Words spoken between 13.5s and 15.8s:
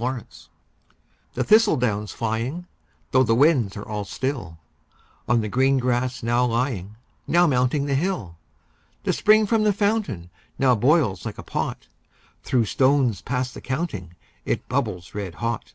the counting it bubbles red hot.